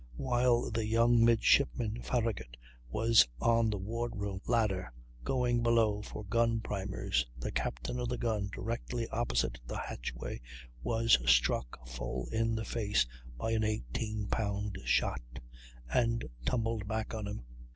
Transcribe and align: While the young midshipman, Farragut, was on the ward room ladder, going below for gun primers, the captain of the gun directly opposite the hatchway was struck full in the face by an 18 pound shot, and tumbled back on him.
While 0.17 0.71
the 0.71 0.87
young 0.87 1.23
midshipman, 1.23 2.01
Farragut, 2.01 2.57
was 2.89 3.27
on 3.39 3.69
the 3.69 3.77
ward 3.77 4.15
room 4.15 4.41
ladder, 4.47 4.91
going 5.23 5.61
below 5.61 6.01
for 6.01 6.23
gun 6.25 6.59
primers, 6.59 7.27
the 7.37 7.51
captain 7.51 7.99
of 7.99 8.09
the 8.09 8.17
gun 8.17 8.49
directly 8.51 9.07
opposite 9.09 9.59
the 9.67 9.77
hatchway 9.77 10.41
was 10.81 11.19
struck 11.29 11.87
full 11.87 12.27
in 12.31 12.55
the 12.55 12.65
face 12.65 13.05
by 13.37 13.51
an 13.51 13.63
18 13.63 14.25
pound 14.29 14.79
shot, 14.85 15.21
and 15.93 16.25
tumbled 16.47 16.87
back 16.87 17.13
on 17.13 17.27
him. 17.27 17.45